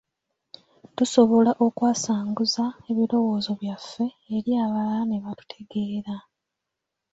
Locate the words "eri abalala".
4.35-5.03